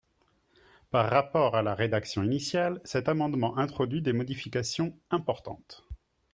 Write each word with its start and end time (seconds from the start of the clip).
Par 0.89 1.11
rapport 1.11 1.55
à 1.55 1.61
la 1.61 1.75
rédaction 1.75 2.23
initiale, 2.23 2.81
cet 2.85 3.07
amendement 3.07 3.59
introduit 3.59 4.01
des 4.01 4.13
modifications 4.13 4.97
importantes. 5.11 5.85